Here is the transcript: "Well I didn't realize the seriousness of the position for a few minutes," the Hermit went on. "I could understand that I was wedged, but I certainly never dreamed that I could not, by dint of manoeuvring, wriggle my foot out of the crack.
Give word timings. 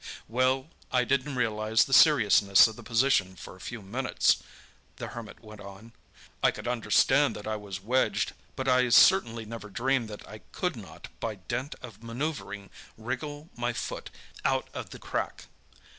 "Well 0.27 0.71
I 0.91 1.03
didn't 1.03 1.35
realize 1.35 1.85
the 1.85 1.93
seriousness 1.93 2.65
of 2.67 2.75
the 2.75 2.81
position 2.81 3.35
for 3.35 3.55
a 3.55 3.59
few 3.61 3.83
minutes," 3.83 4.37
the 4.95 5.09
Hermit 5.09 5.43
went 5.43 5.61
on. 5.61 5.93
"I 6.41 6.49
could 6.49 6.67
understand 6.67 7.35
that 7.35 7.45
I 7.45 7.55
was 7.55 7.81
wedged, 7.83 8.33
but 8.55 8.67
I 8.67 8.89
certainly 8.89 9.45
never 9.45 9.69
dreamed 9.69 10.09
that 10.09 10.27
I 10.27 10.39
could 10.51 10.75
not, 10.75 11.09
by 11.19 11.35
dint 11.35 11.75
of 11.83 12.01
manoeuvring, 12.01 12.71
wriggle 12.97 13.51
my 13.55 13.73
foot 13.73 14.09
out 14.43 14.71
of 14.73 14.89
the 14.89 14.97
crack. 14.97 15.45